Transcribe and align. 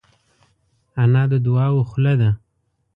انا 1.01 1.23
د 1.31 1.33
دعاوو 1.45 1.87
خوله 1.89 2.13
ده 2.21 2.29